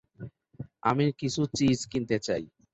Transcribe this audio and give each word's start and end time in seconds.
আমি 0.83 1.05
কিছু 1.19 1.41
চিজ 1.57 1.79
কিনতে 1.91 2.17
চাই। 2.27 2.43